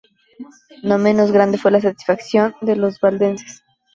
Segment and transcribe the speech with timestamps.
[0.81, 3.61] No menos grande fue la satisfacción de los Valdenses.